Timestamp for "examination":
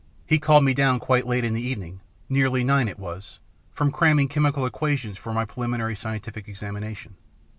6.47-7.17